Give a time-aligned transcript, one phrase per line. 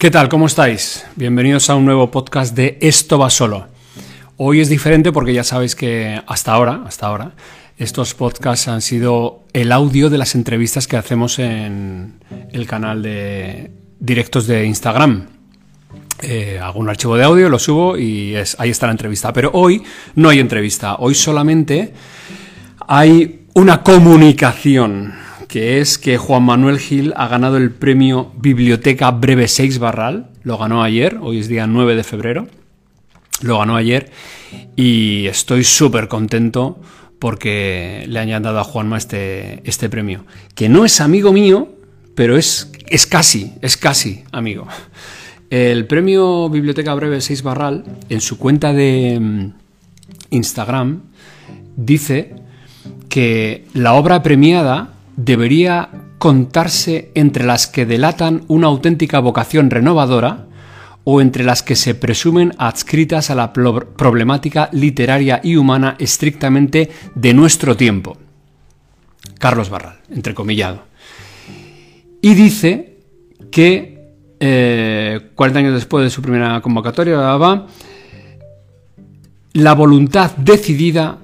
[0.00, 0.30] ¿Qué tal?
[0.30, 1.04] ¿Cómo estáis?
[1.14, 3.66] Bienvenidos a un nuevo podcast de Esto va solo.
[4.38, 7.32] Hoy es diferente porque ya sabéis que hasta ahora, hasta ahora,
[7.76, 12.14] estos podcasts han sido el audio de las entrevistas que hacemos en
[12.50, 15.26] el canal de directos de Instagram.
[16.22, 19.34] Eh, hago un archivo de audio, lo subo y ahí está la entrevista.
[19.34, 19.82] Pero hoy
[20.14, 21.92] no hay entrevista, hoy solamente
[22.88, 25.12] hay una comunicación
[25.50, 30.30] que es que Juan Manuel Gil ha ganado el premio Biblioteca Breve 6 Barral.
[30.44, 32.46] Lo ganó ayer, hoy es día 9 de febrero.
[33.42, 34.12] Lo ganó ayer
[34.76, 36.80] y estoy súper contento
[37.18, 40.24] porque le hayan dado a Juanma este, este premio.
[40.54, 41.74] Que no es amigo mío,
[42.14, 44.68] pero es, es casi, es casi amigo.
[45.50, 49.52] El premio Biblioteca Breve 6 Barral, en su cuenta de mm,
[50.30, 51.02] Instagram,
[51.76, 52.36] dice
[53.08, 55.88] que la obra premiada debería
[56.18, 60.46] contarse entre las que delatan una auténtica vocación renovadora
[61.04, 67.34] o entre las que se presumen adscritas a la problemática literaria y humana estrictamente de
[67.34, 68.18] nuestro tiempo.
[69.38, 70.84] Carlos Barral, entrecomillado.
[72.20, 72.98] Y dice
[73.50, 74.00] que
[74.38, 77.16] eh, 40 años después de su primera convocatoria,
[79.52, 81.18] la voluntad decidida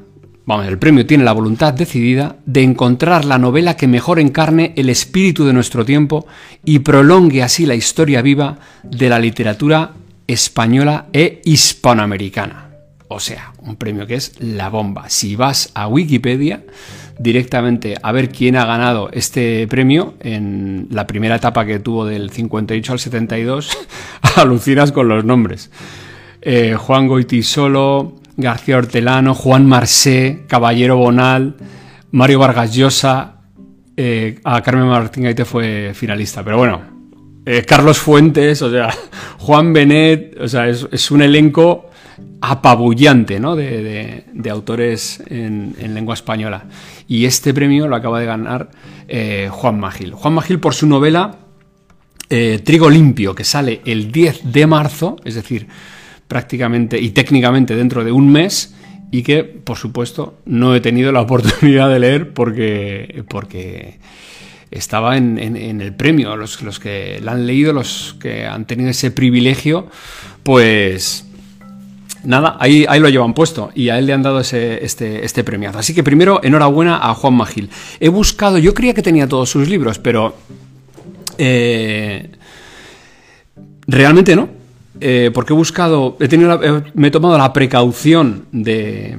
[0.46, 4.88] Vamos, el premio tiene la voluntad decidida de encontrar la novela que mejor encarne el
[4.88, 6.24] espíritu de nuestro tiempo
[6.64, 9.94] y prolongue así la historia viva de la literatura
[10.28, 12.70] española e hispanoamericana.
[13.08, 15.08] O sea, un premio que es la bomba.
[15.08, 16.62] Si vas a Wikipedia
[17.18, 22.30] directamente a ver quién ha ganado este premio en la primera etapa que tuvo del
[22.30, 23.76] 58 al 72,
[24.36, 25.72] alucinas con los nombres.
[26.40, 31.56] Eh, Juan Goitisolo, García Hortelano, Juan Marsé, Caballero Bonal,
[32.10, 33.36] Mario Vargas Llosa,
[33.96, 36.82] eh, a Carmen Martín Gaite fue finalista, pero bueno,
[37.46, 38.90] eh, Carlos Fuentes, o sea,
[39.38, 41.90] Juan Benet, o sea, es, un elenco
[42.42, 43.56] apabullante ¿no?
[43.56, 46.64] de, autores en, lengua española.
[47.08, 48.70] Y este premio lo acaba de ganar
[49.08, 50.12] eh, Juan Magil.
[50.12, 51.38] Juan Magil por su novela
[52.28, 55.68] Trigo Limpio, que sale el 10 de marzo, es decir,
[56.28, 58.74] prácticamente y técnicamente dentro de un mes
[59.10, 63.98] y que, por supuesto, no he tenido la oportunidad de leer porque, porque
[64.70, 66.36] estaba en, el premio.
[66.36, 69.86] Los, los, que la han leído, los que han tenido ese privilegio,
[70.42, 71.26] pues
[72.24, 75.44] nada, ahí, ahí lo llevan puesto y a él le han dado ese, este, este.
[75.74, 77.70] Así que primero, enhorabuena a Juan Magil.
[78.00, 80.36] He buscado, yo creía que tenía todos sus libros, pero...
[81.38, 82.30] Eh,
[83.86, 84.48] realmente no.
[85.00, 86.60] Eh, porque he buscado, he tenido
[86.94, 89.16] me he tomado la precaución de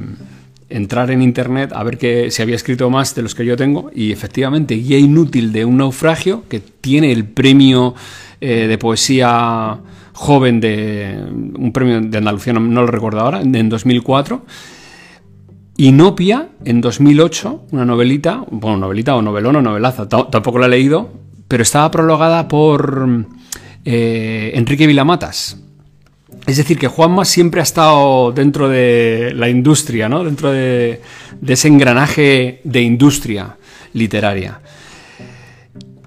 [0.70, 3.90] entrar en internet a ver que se había escrito más de los que yo tengo
[3.94, 7.96] y efectivamente Guía Inútil de un naufragio que tiene el premio
[8.42, 9.80] eh, de poesía
[10.14, 11.24] joven de
[11.58, 14.46] un premio de Andalucía, no, lo recuerdo ahora, en 2004.
[15.78, 21.12] Inopia en 2008, una novelita, bueno, novelita o novelón o novelaza, tampoco la he leído,
[21.48, 23.28] pero estaba prologada por
[23.86, 25.67] eh, Enrique Vilamatas.
[26.48, 30.24] Es decir, que Juanma siempre ha estado dentro de la industria, ¿no?
[30.24, 31.02] Dentro de,
[31.46, 33.58] ese engranaje de industria
[33.92, 34.62] literaria.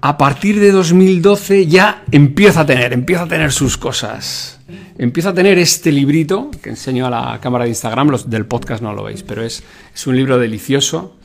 [0.01, 4.59] A partir de 2012 ya empieza a tener, empieza a tener sus cosas.
[4.97, 8.81] Empieza a tener este librito que enseño a la cámara de Instagram, los del podcast
[8.81, 9.61] no lo veis, pero es,
[9.93, 11.17] es un libro delicioso.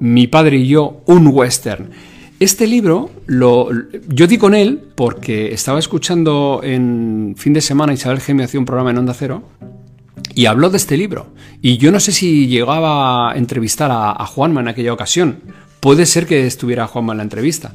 [0.00, 1.90] Mi padre y yo, un western.
[2.38, 3.70] Este libro lo,
[4.08, 8.66] yo di con él porque estaba escuchando en fin de semana Isabel Gemio hacía un
[8.66, 9.42] programa en Onda Cero
[10.34, 11.28] y habló de este libro.
[11.62, 15.38] Y yo no sé si llegaba a entrevistar a, Juanma en aquella ocasión.
[15.80, 17.72] Puede ser que estuviera Juanma en la entrevista.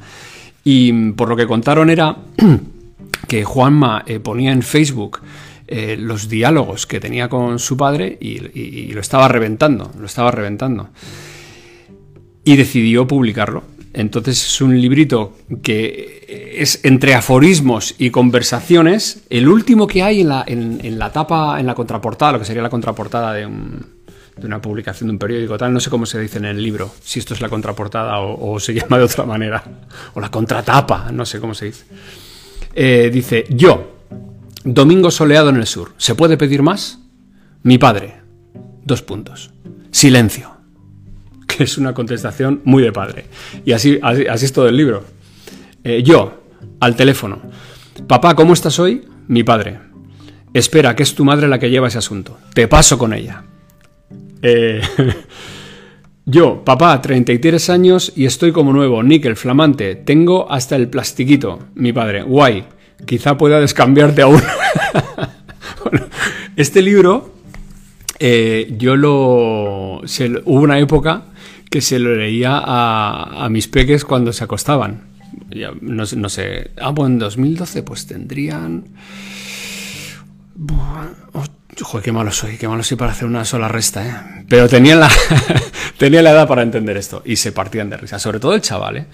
[0.62, 2.18] Y por lo que contaron era
[3.26, 5.22] que Juanma eh, ponía en Facebook
[5.66, 10.90] eh, los diálogos que tenía con su padre y lo estaba reventando, lo estaba reventando.
[12.44, 13.71] Y decidió publicarlo.
[13.94, 20.28] Entonces es un librito que es entre aforismos y conversaciones, el último que hay en
[20.28, 23.46] la, en, la tapa, en la contraportada, lo que sería la contraportada de,
[24.42, 27.18] una publicación de un periódico tal, no sé cómo se dice en el libro, si
[27.18, 29.62] esto es la contraportada o, se llama de otra manera,
[30.14, 31.84] o la contratapa, no sé cómo se dice.
[32.74, 33.98] Eh, dice, yo,
[34.64, 36.98] domingo soleado en el sur, ¿se puede pedir más?
[37.62, 38.22] Mi padre,
[38.84, 39.50] dos puntos.
[39.90, 40.51] Silencio
[41.56, 43.26] que es una contestación muy de padre.
[43.64, 45.04] Y así, así, es todo el libro.
[45.84, 46.42] Eh, yo,
[46.80, 47.40] al teléfono.
[48.06, 49.06] Papá, ¿cómo estás hoy?
[49.28, 49.78] Mi padre.
[50.54, 52.38] Espera, que es tu madre la que lleva ese asunto.
[52.54, 53.44] Te paso con ella.
[54.42, 54.80] Eh,
[56.26, 59.94] yo, papá, 33 años y estoy como nuevo, níquel, flamante.
[59.94, 61.60] Tengo hasta el plastiquito.
[61.74, 62.64] Mi padre, guay.
[63.06, 64.42] quizá pueda descambiarte aún.
[65.84, 66.06] bueno,
[66.56, 67.34] este libro,
[68.18, 70.00] eh, yo lo.
[70.00, 71.31] hubo una época
[71.72, 75.04] que se lo leía a, mis peques cuando se acostaban.
[75.80, 76.70] no, no, sé.
[76.80, 78.84] Ah, pues en 2012, pues tendrían.
[81.80, 84.44] Joder, qué malo soy, qué malo soy para hacer una sola resta, ¿eh?
[84.46, 85.10] Pero tenía la,
[85.96, 88.98] tenía la edad para entender esto y se partían de risa, sobre todo el chaval,
[88.98, 89.06] ¿eh?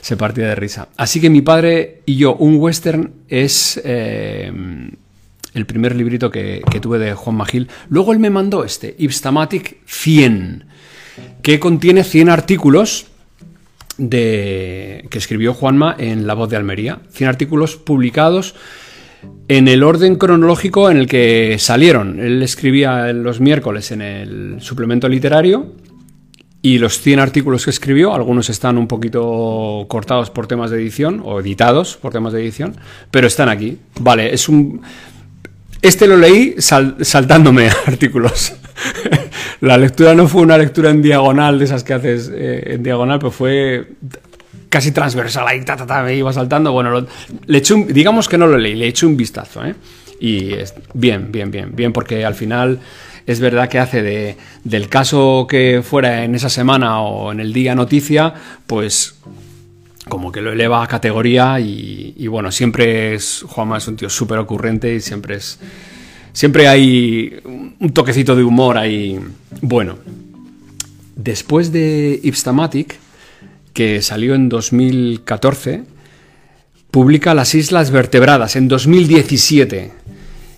[0.00, 0.88] Se partía de risa.
[0.96, 4.52] Así que mi padre y yo, un western es eh,
[5.54, 7.68] el primer librito que, tuve de Juan Magil.
[7.88, 10.66] Luego él me mandó este, Ipstamatic 100,
[11.42, 13.06] que contiene 100 artículos
[13.98, 17.00] de, que escribió Juanma en La Voz de Almería.
[17.12, 18.54] 100 artículos publicados
[19.48, 22.20] en el orden cronológico en el que salieron.
[22.20, 25.72] Él escribía los miércoles en el suplemento literario
[26.62, 31.20] y los 100 artículos que escribió, algunos están un poquito cortados por temas de edición
[31.22, 32.74] o editados por temas de edición,
[33.10, 33.78] pero están aquí.
[34.00, 34.80] Vale, es un...
[35.82, 38.54] Este lo leí saltándome artículos.
[39.60, 43.18] La lectura no fue una lectura en diagonal, de esas que haces eh, en diagonal,
[43.18, 43.86] pero fue
[44.68, 46.72] casi transversal, ahí ta, ta, ta, me iba saltando.
[46.72, 47.06] Bueno,
[47.46, 49.74] le eché digamos que no lo leí, le eché un vistazo, ¿eh?
[50.20, 52.80] Y es, bien, bien, bien, bien, porque al final
[53.26, 57.52] es verdad que hace de, del caso que fuera en esa semana o en el
[57.52, 58.34] día noticia,
[58.66, 59.16] pues
[60.08, 64.38] como que lo eleva a categoría y, bueno, siempre es, Juanma es un tío súper
[64.38, 65.58] ocurrente y siempre es,
[66.34, 67.40] siempre hay
[67.80, 69.18] un toquecito de humor ahí,
[69.62, 69.96] bueno.
[71.16, 72.98] Después de Ipstamatic,
[73.72, 75.84] que salió en 2014,
[76.90, 79.92] publica Las Islas Vertebradas en 2017.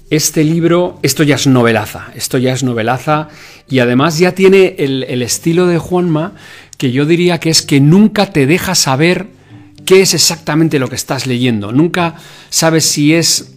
[0.08, 3.29] Este libro, esto ya es novelaza, esto ya es novelaza
[3.69, 6.34] y además ya tiene el, estilo de Juanma
[6.79, 9.26] que yo diría que es que nunca te deja saber
[9.84, 11.72] qué es exactamente lo que estás leyendo.
[11.72, 12.17] Nunca
[12.50, 13.56] sabes si es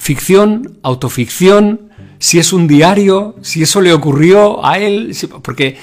[0.00, 5.76] ficción, autoficción, si es un diario, si eso le ocurrió a él, porque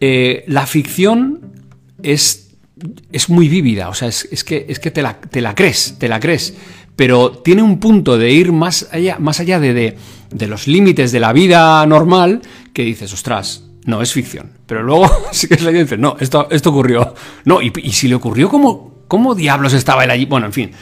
[0.00, 1.52] eh, la ficción
[2.02, 2.50] es,
[3.12, 6.08] es muy vívida, o sea, es, que, es que te, la, te la crees, te
[6.08, 6.54] la crees,
[6.96, 9.96] pero tiene un punto de ir más allá, más allá de,
[10.30, 12.42] de, los límites de la vida normal
[12.74, 14.50] que dices, ostras, no, es ficción.
[14.66, 17.14] Pero luego sí que es la y dices, no, esto, esto ocurrió.
[17.44, 20.24] No, y, si le ocurrió, ¿cómo, ¿cómo diablos estaba él allí?
[20.26, 20.72] Bueno, en fin,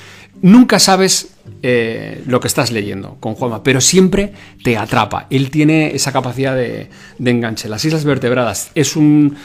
[0.40, 4.32] nunca sabes eh, lo que estás leyendo con Juanma, pero siempre
[4.62, 5.26] te atrapa.
[5.30, 6.90] Él tiene esa capacidad de,
[7.24, 7.68] enganche.
[7.68, 9.36] Las Islas Vertebradas es un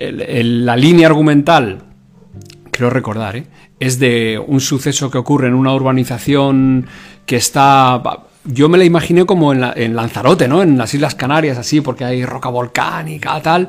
[0.00, 1.82] la línea argumental,
[2.70, 3.46] creo recordar, ¿eh?
[3.80, 6.86] es de un suceso que ocurre en una urbanización
[7.26, 8.02] que está...
[8.44, 10.62] Yo me la imaginé como en, Lanzarote, ¿no?
[10.62, 13.68] En las Islas Canarias, así, porque hay roca volcánica, tal.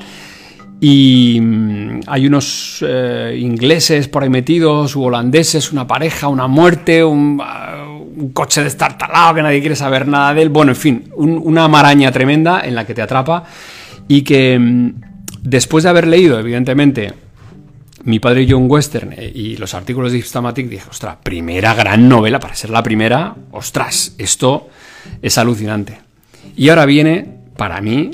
[0.82, 7.04] Y mm, hay unos eh, ingleses por ahí metidos, u holandeses, una pareja, una muerte,
[7.04, 10.50] un, uh, coche destartalado que nadie quiere saber nada de él.
[10.50, 13.44] Bueno, en fin, una maraña tremenda en la que te atrapa
[14.08, 14.92] y que mm,
[15.42, 17.14] Después de haber leído, evidentemente,
[18.04, 22.40] mi padre John Western eh, y los artículos de Ipstamatic, dije, ostras, primera gran novela,
[22.40, 24.70] para ser la primera, ostras, esto
[25.22, 26.00] es alucinante.
[26.56, 27.26] Y ahora viene,
[27.56, 28.12] para mí,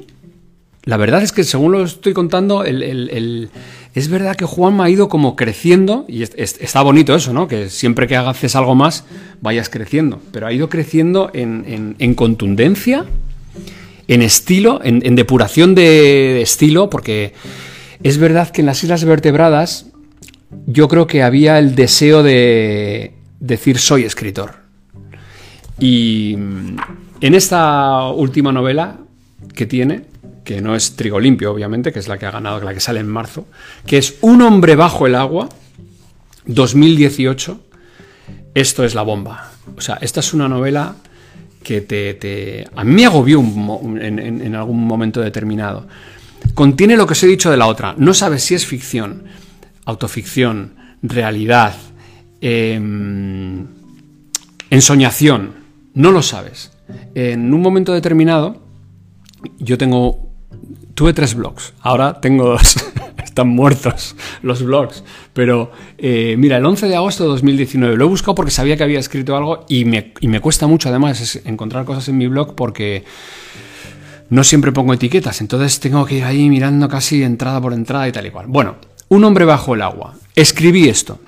[0.85, 5.35] la verdad es que según lo estoy contando, es verdad que Juanma ha ido como
[5.35, 7.47] creciendo, y está bonito eso, ¿no?
[7.47, 9.05] Que siempre que haces algo más,
[9.41, 13.05] vayas creciendo, pero ha ido creciendo en contundencia
[14.07, 17.33] en estilo, en, depuración de, estilo, porque
[18.03, 19.87] es verdad que en las Islas Vertebradas
[20.67, 24.55] yo creo que había el deseo de decir soy escritor.
[25.79, 28.97] Y en esta última novela
[29.53, 30.03] que tiene,
[30.45, 33.01] que no es Trigo Limpio, obviamente, que es la que ha ganado, la que sale
[33.01, 33.47] en marzo,
[33.85, 35.49] que es Un hombre bajo el agua,
[36.45, 37.59] 2018,
[38.53, 39.51] esto es la bomba.
[39.75, 40.95] O sea, esta es una novela
[41.65, 45.87] que te, a mí me agobió en, algún momento determinado.
[46.53, 47.95] Contiene lo que os he dicho de la otra.
[47.97, 49.23] No sabes si es ficción,
[49.85, 51.75] autoficción, realidad,
[52.39, 53.65] em,
[54.69, 55.55] ensoñación.
[55.95, 56.71] No lo sabes.
[57.15, 58.61] En un momento determinado,
[59.57, 60.24] yo tengo.
[60.93, 62.75] Tuve tres blogs, ahora tengo dos.
[63.35, 65.03] están muertos los blogs.
[65.33, 68.83] Pero eh, mira, el 11 de agosto de 2019 lo he buscado porque sabía que
[68.83, 73.03] había escrito algo y me, cuesta mucho además encontrar cosas en mi blog porque
[74.29, 78.13] no siempre pongo etiquetas, entonces tengo que ir ahí mirando casi entrada por entrada y
[78.13, 78.47] tal y cual.
[78.47, 78.77] Bueno,
[79.09, 80.15] Un hombre bajo el agua.
[80.35, 81.19] Escribí esto.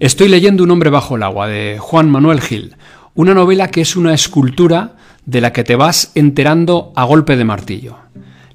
[0.00, 2.76] Estoy leyendo Un hombre bajo el agua de Juan Manuel Gil,
[3.14, 7.44] una novela que es una escultura de la que te vas enterando a golpe de
[7.44, 8.02] martillo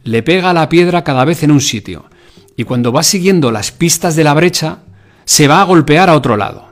[0.07, 2.05] le pega la piedra cada vez en un sitio,
[2.55, 4.79] y cuando va siguiendo las pistas de la brecha,
[5.25, 6.65] se va a golpear a otro lado.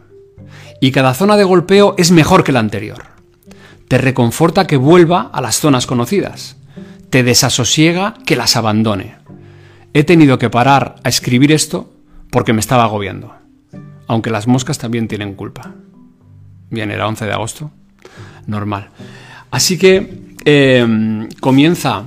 [0.81, 3.01] y cada zona de golpeo es mejor que la anterior.
[3.87, 6.57] Te reconforta que vuelva a las zonas conocidas.
[7.09, 9.15] Te desasosiega que las abandone.
[9.93, 11.91] He tenido que parar a escribir esto
[12.29, 13.33] porque me estaba agobiando.
[14.07, 15.73] Aunque las moscas también tienen culpa.
[16.69, 17.71] Bien, era 11 de agosto.
[18.45, 18.89] Normal.
[19.55, 22.03] Así que em, comienza,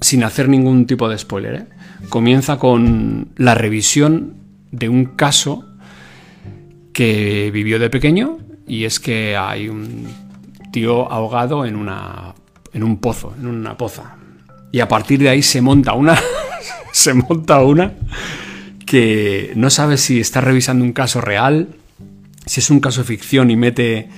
[0.00, 1.66] sin hacer ningún tipo de spoiler, ¿eh?
[2.08, 4.36] comienza con la revisión
[4.70, 5.66] de un caso
[6.94, 10.06] que vivió de pequeño y es que hay un
[10.72, 12.34] tío ahogado en una
[12.72, 14.16] en un pozo, en una poza.
[14.72, 16.18] Y a partir de ahí se monta una
[16.92, 17.92] se monta una
[18.86, 21.68] que no sabe si está revisando un caso real,
[22.46, 24.08] si es un caso ficción y mete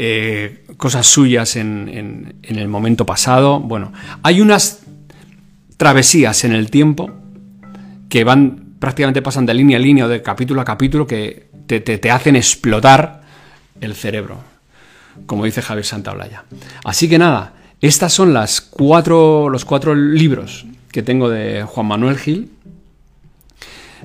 [0.00, 3.58] eh, cosas suyas en, el momento pasado.
[3.58, 4.82] Bueno, hay unas
[5.76, 7.10] travesías en el tiempo
[8.08, 12.10] que van prácticamente pasan de línea a línea o de capítulo a capítulo que te,
[12.12, 13.22] hacen explotar
[13.80, 14.38] el cerebro,
[15.26, 16.44] como dice Javier Santaolalla.
[16.84, 22.18] Así que nada, estas son las cuatro, los cuatro libros que tengo de Juan Manuel
[22.18, 22.52] Gil.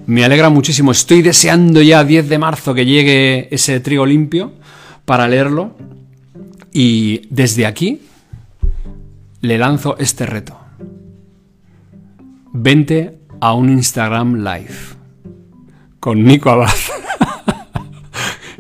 [0.08, 4.54] Me alegra muchísimo, estoy deseando ya 10 de marzo que llegue ese trigo limpio
[5.06, 5.76] para leerlo.
[6.72, 8.02] Y desde aquí
[9.42, 10.58] le lanzo este reto.
[12.52, 14.76] Vente a un Instagram Live
[16.00, 16.70] con Nico Abad.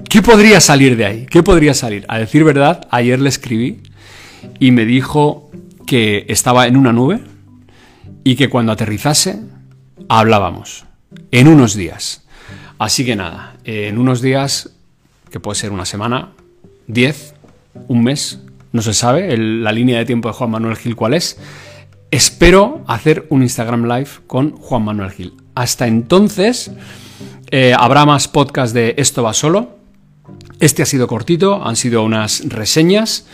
[0.09, 1.25] ¿Qué podría salir de ahí?
[1.25, 2.05] ¿Qué podría salir?
[2.07, 3.81] A decir verdad, ayer le escribí
[4.59, 5.49] y me dijo
[5.87, 7.21] que estaba en una nube
[8.23, 9.39] y que cuando aterrizase
[10.09, 10.85] hablábamos.
[11.31, 12.25] En unos días.
[12.77, 14.72] Así que nada, en unos días,
[15.33, 16.29] que puede ser una semana,
[16.85, 17.33] diez,
[17.87, 18.39] un mes,
[18.71, 21.39] no se sabe, la línea de tiempo de Juan Manuel Gil cuál es,
[22.11, 25.33] espero hacer un Instagram Live con Juan Manuel Gil.
[25.55, 26.69] Hasta entonces,
[27.49, 29.79] eh, habrá más podcast de Esto va solo.
[30.59, 33.25] Este ha sido cortito, han sido unas reseñas.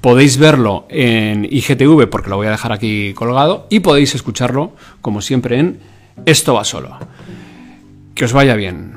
[0.00, 5.20] Podéis verlo en IGTV porque lo voy a dejar aquí colgado y podéis escucharlo, como
[5.20, 5.80] siempre, en
[6.24, 6.96] Esto va solo.
[8.14, 8.94] Que os vaya bien,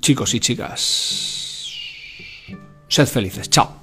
[0.00, 1.39] chicos y chicas.
[2.90, 3.48] Sed felices.
[3.48, 3.79] Chao.